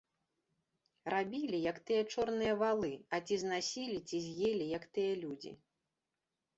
[1.13, 5.51] Рабілі, як тыя чорныя валы, а ці знасілі, ці з'елі, як тыя людзі.